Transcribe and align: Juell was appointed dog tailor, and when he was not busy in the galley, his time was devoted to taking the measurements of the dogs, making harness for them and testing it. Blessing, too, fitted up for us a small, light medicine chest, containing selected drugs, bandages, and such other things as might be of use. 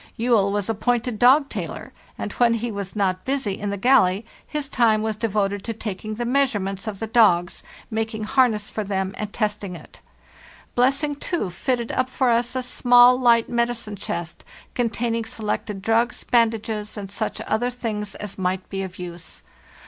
Juell 0.17 0.51
was 0.51 0.67
appointed 0.67 1.19
dog 1.19 1.47
tailor, 1.47 1.93
and 2.17 2.33
when 2.33 2.55
he 2.55 2.71
was 2.71 2.95
not 2.95 3.23
busy 3.23 3.59
in 3.59 3.69
the 3.69 3.77
galley, 3.77 4.25
his 4.47 4.67
time 4.67 5.03
was 5.03 5.15
devoted 5.15 5.63
to 5.63 5.73
taking 5.73 6.15
the 6.15 6.25
measurements 6.25 6.87
of 6.87 6.99
the 6.99 7.05
dogs, 7.05 7.61
making 7.91 8.23
harness 8.23 8.71
for 8.73 8.83
them 8.83 9.13
and 9.15 9.31
testing 9.31 9.75
it. 9.75 10.01
Blessing, 10.73 11.15
too, 11.15 11.51
fitted 11.51 11.91
up 11.91 12.09
for 12.09 12.31
us 12.31 12.55
a 12.55 12.63
small, 12.63 13.15
light 13.15 13.47
medicine 13.47 13.95
chest, 13.95 14.43
containing 14.73 15.23
selected 15.25 15.83
drugs, 15.83 16.23
bandages, 16.23 16.97
and 16.97 17.11
such 17.11 17.39
other 17.41 17.69
things 17.69 18.15
as 18.15 18.39
might 18.39 18.67
be 18.71 18.81
of 18.81 18.97
use. 18.97 19.43